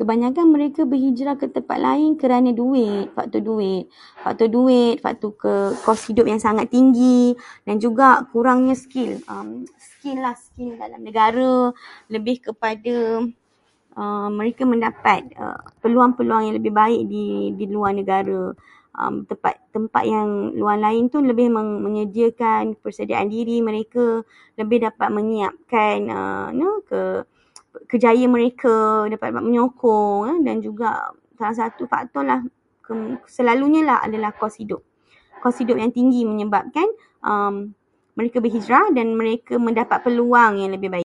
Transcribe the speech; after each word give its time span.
Kebanyakan 0.00 0.32
daripada 0.32 0.54
mereka 0.56 0.80
berhijrah 0.88 1.36
kerana 2.16 2.50
duit- 2.56 3.12
faktor 3.12 3.42
duit. 3.44 3.84
Faktor 4.24 4.48
duit, 4.48 4.96
faktor 5.04 5.36
ke- 5.36 5.76
kos 5.84 5.96
sara 6.00 6.06
hidup 6.08 6.26
yang 6.32 6.40
sangat 6.40 6.66
tinggi, 6.72 7.36
dan 7.68 7.76
juga 7.76 8.24
kurangnya 8.32 8.72
skil. 8.72 9.20
Skil, 9.76 10.16
skil 10.24 10.80
dalam 10.80 11.04
negara. 11.04 11.68
Lebih 12.08 12.48
kepada 12.48 13.28
mereka 14.32 14.64
mendapat 14.64 15.36
peluang-peluang 15.84 16.48
yang 16.48 16.56
lebih 16.56 16.72
baik 16.72 17.04
di 17.52 17.64
luar 17.68 17.92
negara. 17.92 18.56
Tempat- 19.04 19.68
tempat 19.68 20.00
lain 20.56 21.12
itu 21.12 21.20
lebih 21.20 21.52
menyediakan 21.52 22.72
penyediaan 22.80 23.28
diri 23.28 23.60
mereka, 23.60 24.24
lebih 24.56 24.88
dapat 24.88 25.08
menyiapkan 25.12 26.08
kerjaya 27.86 28.26
mereka, 28.26 29.06
dapat 29.06 29.30
menyokong, 29.30 30.42
dan 30.42 30.58
juga 30.58 31.12
salah 31.38 31.54
satu 31.60 31.84
faktorlah. 31.86 32.40
Selalunyalah. 33.30 34.00
Kos 34.40 34.58
hidup- 34.64 34.82
kos 35.44 35.60
hidup 35.62 35.76
yang 35.78 35.92
tinggi 35.94 36.24
menyebabkan 36.26 36.88
mereka 38.18 38.40
berhijrah 38.42 38.90
dan 38.96 39.12
mereka 39.14 39.54
mendapat 39.60 40.00
peluang 40.02 40.56
yang 40.58 40.72
lebih 40.74 40.88
baik. 40.90 40.98